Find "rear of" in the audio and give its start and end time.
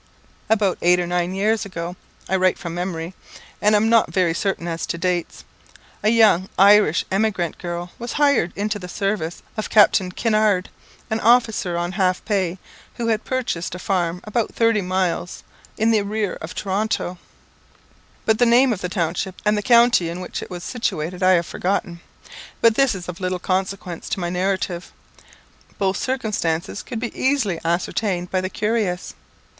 16.01-16.55